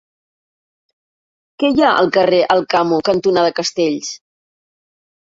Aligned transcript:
Què 1.61 1.71
hi 1.75 1.85
ha 1.85 1.93
al 1.99 2.11
carrer 2.17 2.41
Alcamo 2.57 3.01
cantonada 3.13 3.57
Castells? 3.63 4.15